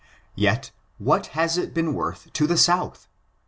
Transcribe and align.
Yet 0.33 0.71
what 0.97 1.27
has 1.37 1.59
it 1.59 1.75
been 1.75 1.93
woith 1.93 2.33
to 2.33 2.47
the 2.47 2.57
South 2.57 3.07